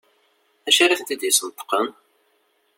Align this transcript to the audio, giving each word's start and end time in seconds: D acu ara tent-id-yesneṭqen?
D 0.63 0.65
acu 0.69 0.81
ara 0.83 0.99
tent-id-yesneṭqen? 0.99 1.87